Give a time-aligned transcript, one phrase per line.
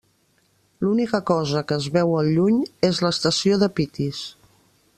[0.85, 2.57] L'única cosa que es veu al lluny
[2.89, 4.23] és l'estació de Pitis.